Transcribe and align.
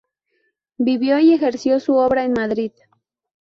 Vivió 0.79 1.19
y 1.19 1.31
ejerció 1.31 1.79
su 1.79 1.93
obra 1.93 2.23
en 2.23 2.33
Madrid. 2.33 2.71